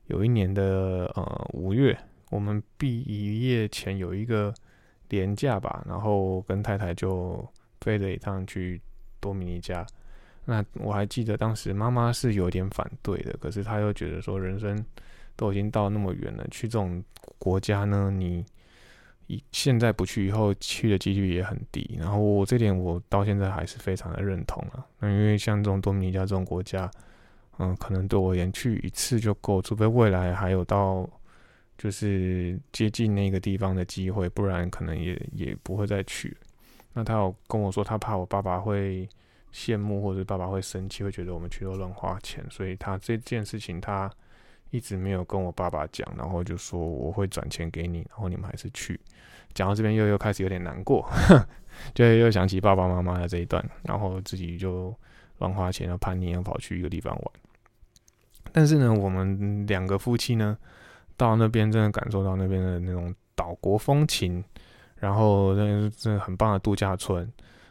[0.07, 1.97] 有一年的呃五月，
[2.29, 3.01] 我们毕
[3.39, 4.53] 业前有一个
[5.07, 7.47] 年假吧，然后跟太太就
[7.79, 8.81] 飞了一趟去
[9.21, 9.87] 多米尼加。
[10.43, 14.85] 那我还记得当时妈妈是有点反对的，可是她又觉得说人生
[15.37, 17.01] 都已经到那么远了，去这种
[17.37, 18.45] 国家呢，你。
[19.51, 21.95] 现在不去，以后去的几率也很低。
[21.99, 24.85] 然后我这点我到现在还是非常的认同啊。
[24.99, 26.89] 那因为像这种多米尼加这种国家，
[27.57, 31.07] 嗯，可能对我而言去一次就够，除非未来还有到
[31.77, 36.35] 就是接近那个地方的机会，不然可能也也不会再去。
[36.93, 39.07] 那他有跟我说，他怕我爸爸会
[39.53, 44.11] 羡慕，或者爸爸会生气，会觉得我们去都乱花钱，所以他这件事情他。
[44.71, 48.99] 一直没有跟我爸爸讲，然后就说我会转钱给你，然后你们还是去。
[49.53, 51.03] 讲到这边又又开始有点难过，
[51.95, 54.95] 就又想起爸爸妈妈的这一段，然后自己就
[55.39, 57.31] 乱花钱，要叛逆，要跑去一个地方玩。
[58.51, 60.57] 但是呢，我们两个夫妻呢，
[61.17, 64.43] 到那边真的感受到那边的那种岛国风情，
[64.97, 67.27] 然后那真的很棒的度假村。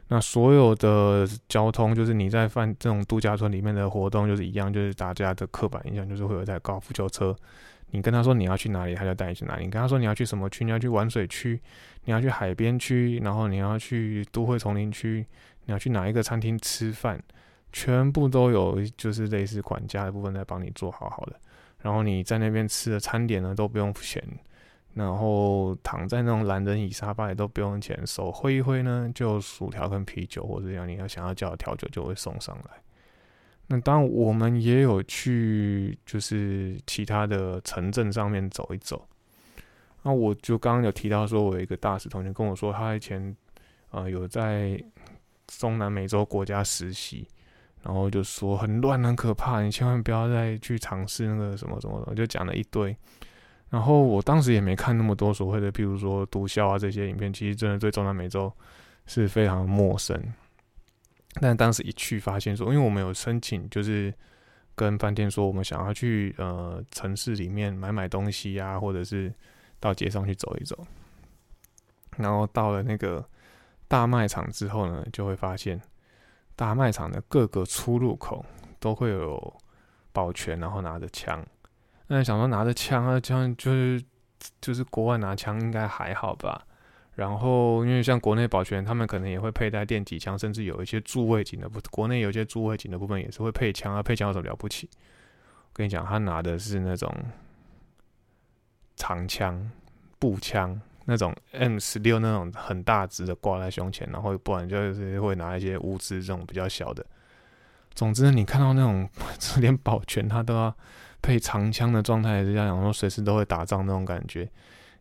[0.09, 7.37] 那所有的交通，就是你在犯这种度假村里面的活动，就是一样，就是大家的刻板印象，就是会有一台高尔夫球车。
[7.91, 9.65] 你跟他说你要去哪里，他就带你去哪里。
[9.65, 11.61] 你跟他说你要去什么区，你要去玩水区，
[12.05, 15.25] 你要去海边区，然后你要去都会丛林区，
[15.67, 17.23] 你要去哪一个餐厅吃饭，
[17.73, 21.41] 全部都有，就是类似管家的部分在帮你做好好的。
[21.83, 24.23] 然后你在那边吃的餐点呢，都不用钱。
[24.99, 32.83] 然后躺在那种懒人椅沙发也都不用钱，手挥一挥呢，就薯条跟啤酒或者这样，你要想要叫调酒就会送上来。
[33.69, 39.07] 那当然我们也有去，就是其他的城镇上面走一走。
[40.03, 43.37] 那我就刚刚有提到说，我有一个大使同学跟我说，他以前
[43.91, 44.83] 呃有在
[45.47, 47.29] 中南美洲国家实习，
[47.83, 52.97] 然后就说很乱很可怕，你千万不要再去尝试那个什么什么的，就讲了一堆。
[53.71, 58.51] 然后我当时也没看那么多所谓的，譬如说毒枭啊这些影片，其实真的对中南美洲
[59.07, 60.19] 是非常陌生。
[61.41, 64.13] 但当时一去发现说，因为我们有申请，就是
[64.75, 69.33] 跟饭店说我们想要去呃城市里面买买东西啊，或者是
[69.79, 70.87] 到街上去走一走。
[72.17, 73.25] 然后到了那个
[73.87, 75.81] 大卖场之后呢，就会发现
[76.57, 78.45] 大卖场的各个出入口
[78.81, 79.55] 都会有
[80.11, 81.45] 保全，然后拿着枪。
[82.09, 84.03] 那想说拿着枪啊，枪就是
[84.61, 86.67] 就是国外拿枪应该还好吧？
[87.15, 94.03] 然后因为像国内保全，他们可能也会佩戴电击枪，甚至有一些助卫警的部，国内有一些助卫警的部分也是会配枪啊。
[94.03, 94.89] 配枪有什么了不起？
[94.93, 97.13] 我跟你讲，他拿的是那种
[98.97, 99.71] 长枪、
[100.19, 100.81] 步枪。
[101.11, 107.03] 那种 M 十六那种很大只的挂在胸前，然后不然就是会拿一些物资这种比较小的。
[107.95, 109.09] 总之，你看到那种
[109.59, 110.77] 连保全他都要
[111.23, 114.49] 配长枪的状态，是这样说随时都会打仗那种感觉，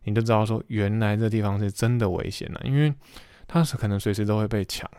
[0.04, 2.92] 你就知道说原来这地方是真的危险了，因为
[3.46, 4.90] 他是可能随时都会被抢。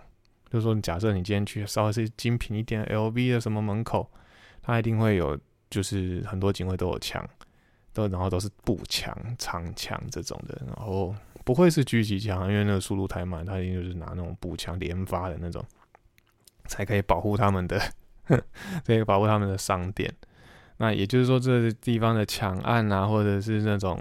[0.49, 4.09] 就是说，假设你今天去稍微是精品一点 LV 的什么门口，
[4.61, 5.37] 他一定会有，
[5.69, 7.23] 就是很多警卫都有枪。
[7.91, 11.13] 都然后都是步枪、长枪这种的，然后
[11.43, 15.65] 不会是狙击枪，因为那个速度太慢，他一定就是拿那种步枪连发的那种，
[16.65, 17.81] 才可以保护他们的，
[18.85, 20.13] 可以保护他们的商店。
[20.81, 23.99] 那也就是说，这地方的抢案啊，或者是那种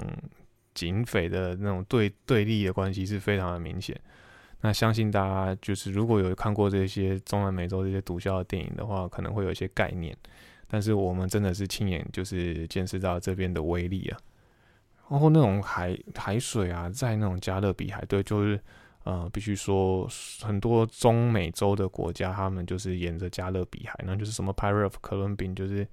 [0.75, 4.01] 警匪的那种对对立的关系是非常的明显。
[4.61, 10.17] 那相信大家就是如果有看过这些中南美洲这些毒枭的电影的话，可能会有一些概念。
[10.69, 14.19] 但是我们真的是亲眼就是见识到这边的威力啊，
[15.09, 18.61] 然后那种海海水啊，在那种加勒比海，对，就是
[19.05, 20.07] 呃，必须说
[20.43, 25.87] 很多中美洲的国家，他们就是沿着加勒比海，那就是什么 Pirate of Caribbean，就是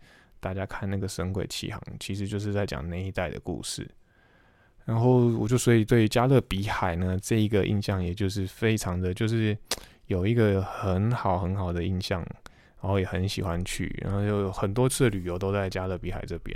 [0.45, 3.89] 大家看那个《神鬼奇航》，其实就是在讲那一代的故事。
[4.85, 9.57] 然后我就所以对加勒比海呢这一个印象，也就是非常的就是
[10.05, 12.23] 有一个很好很好的印象。
[12.81, 16.55] 然后也很喜欢去，然后有很多次旅游都在加勒比海这边。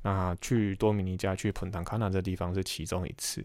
[0.00, 3.44] 那去多米尼加、去普坦卡纳这地方是其中一次。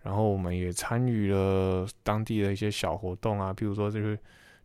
[0.00, 4.16] 然后我们也参与了当地的一些小活动啊，譬如说就是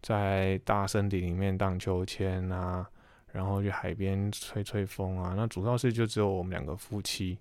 [0.04, 2.88] 在大森林里面荡秋千啊，
[3.34, 5.34] 然后去海边吹吹风啊。
[5.36, 7.38] 那主要是就只有我们两个夫妻。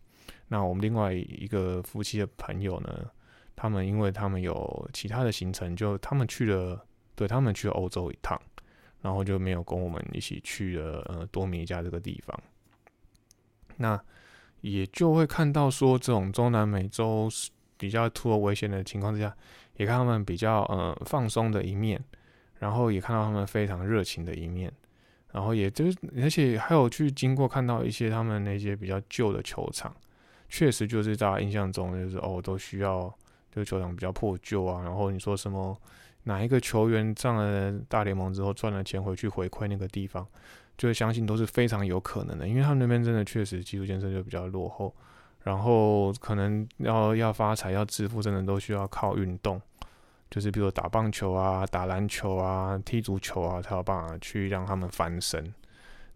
[0.49, 3.09] 那我们另外一个夫妻的朋友呢，
[3.55, 6.85] 他们因为他们有其他的行程，就他们去了，
[7.15, 8.37] 对他们去欧洲一趟。
[9.01, 12.41] 然后就没有跟我们一起去了呃多米尼加这个地方，
[13.77, 14.01] 那
[14.61, 17.29] 也就会看到说这种中南美洲
[17.77, 19.37] 比较突了危险的情况之下，
[19.77, 22.01] 也看他们比较呃放松的一面，
[22.61, 24.73] 然后也看到他们非常热情的一面，
[25.33, 29.95] 然后也就是而且还有去经过看到一些他们那些比较旧的球场，
[30.49, 33.13] 确实就是大家印象中就是哦都需要
[33.51, 35.77] 这个球场比较破旧啊，然后你说什么？
[36.25, 40.25] 哪一个球员上了大联盟之后赚了钱回去回馈那个地方，
[40.79, 44.95] 就会相信都是非常有可能的，因为他们那边真的确实基础建设就比较落后，
[45.43, 49.61] 然后可能要要发财要致富，真的都需要靠运动，
[50.33, 55.53] 就是比如打棒球啊、打篮球啊、踢足球啊，才有办法去让他们翻身。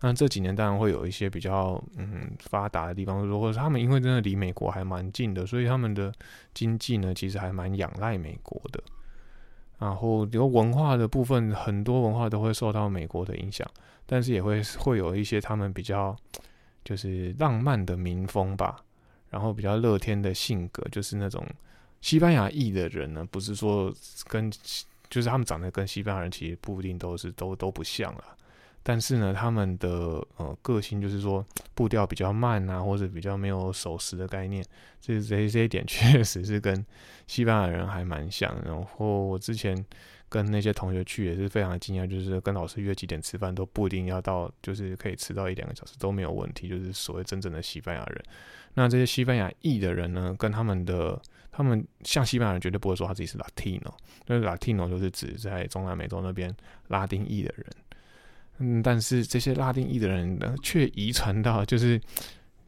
[0.00, 6.10] 那这几年当然会有一些比较嗯发达的地方，如果他们因为真的离美国还蛮近的，所以他们的
[6.54, 8.82] 经济呢其实还蛮仰赖美国的。
[9.78, 13.68] 然后有文化的部分，很多文化都会受到美国的影响，
[14.06, 16.16] 但是也会会有一些他们比较
[16.82, 18.76] 就是浪漫的民风吧，
[19.28, 21.46] 然后比较乐天的性格，就是那种
[22.00, 23.92] 西班牙裔的人呢，不是说
[24.28, 24.50] 跟
[25.08, 28.24] 就是他们长得跟西班牙人其实不一定都是都都不像了。
[28.82, 31.44] 但是呢，他们的呃个性就是说
[31.74, 34.64] 步调比较慢啊，或者比较没有守时的概念，
[35.00, 36.86] 这这这一点确实是跟
[37.26, 38.56] 西班牙人还蛮像。
[38.64, 39.84] 然后我之前
[40.28, 48.24] 跟那些同学去也是非常惊讶，就是跟老师约几点吃饭都不一定要到，就是可以迟到一两个小时都没有问题，就是所谓真正的西班牙人。
[48.74, 51.20] 那这些西班牙裔的人呢，跟他们的
[51.56, 53.90] 他们像西班牙人绝对不会说他自己是 Latino，
[54.26, 56.54] 因为 Latino 就是指在中南美洲那边
[56.88, 57.66] 拉丁裔的人。
[58.58, 61.98] 嗯，但是这些拉丁裔的人呢，却遗传到就是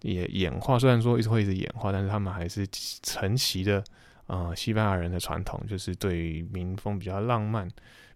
[0.01, 2.67] 也演化，虽然说一直会一直演化，但是他们还是
[3.03, 3.85] 承袭的
[4.27, 7.69] 呃西班牙人的传统，就是对于民风比较浪漫、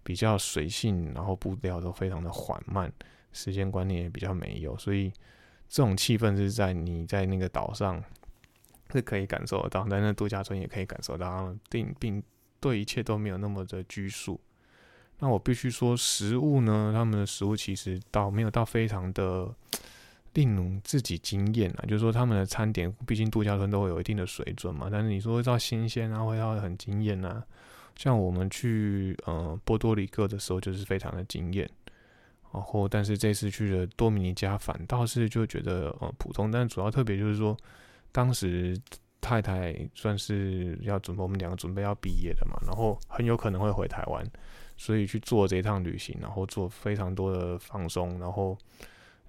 [0.02, 2.90] 比较随性，然后步调都非常的缓慢，
[3.34, 5.12] 时间观念也比较没有，所以
[5.68, 8.02] 这种气氛是在你在那个岛上
[8.98, 12.22] 是可以感受得到，在那度假村也可以感受到，并并
[12.60, 14.40] 对一切都没有那么的拘束。
[15.18, 19.48] 那我必须说，食物呢，他们的食物其实倒没有到非常的
[20.34, 21.86] 令自己惊艳啊。
[21.86, 24.88] 就是说，他们的餐点，毕竟度假村都会有一定的水准嘛。
[24.90, 27.44] 但是你说到新鲜啊，会要很惊艳啊，
[27.94, 31.70] 像我们去呃波多黎各的时候，就是非常的惊艳。
[32.52, 36.50] 然后，但是这次去了多米尼加，反倒是就觉得呃普通。
[36.50, 37.56] 但主要特别就是说，
[38.12, 38.78] 当时
[39.20, 44.24] 太太算是要准备，我们两个准备要毕业的嘛，然后很有可能会回台湾，
[44.76, 48.56] 所以去做这一趟旅行，然后做非常多的放松，然后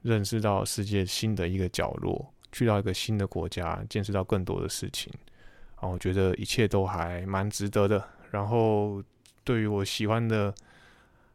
[0.01, 5.11] 认识到世界新的一个角落，去到一个新的国家，见识到更多的事情。
[5.75, 8.03] 然后我觉得一切都还蛮值得的。
[8.29, 9.03] 然后
[9.43, 10.53] 对于我喜欢的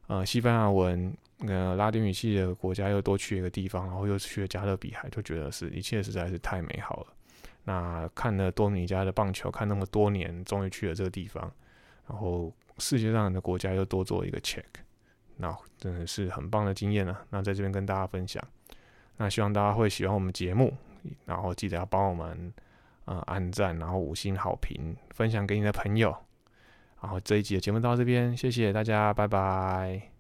[0.07, 1.13] 呃西班牙文。
[1.47, 7.07] 呃，拉丁语系的国家又多去一个地方，然后又去了加勒比海，就觉得是一切实在是太美好了。
[7.69, 11.53] 那看了多米尼加的棒球，看那么多年，终于去了这个地方，
[12.09, 14.65] 然后世界上的国家又多做一个 check，
[15.37, 17.27] 那真的是很棒的经验了。
[17.29, 18.43] 那在这边跟大家分享，
[19.19, 20.75] 那希望大家会喜欢我们节目，
[21.27, 22.51] 然后记得要帮我们
[23.05, 26.17] 呃按赞，然后五星好评，分享给你的朋友。
[27.03, 30.18] 然后这一集的节目到这边，谢谢大家，拜拜。